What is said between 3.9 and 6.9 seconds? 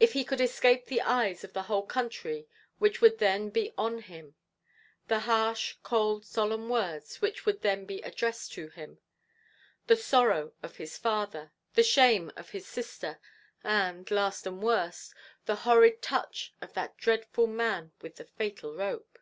him; the harsh, cold, solemn